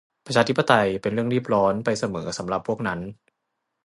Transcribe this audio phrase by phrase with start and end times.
[0.25, 2.99] ประชาธิปไตยเป็นเรื่องรีบร้อนไปเสมอสำหรับพวกนั้น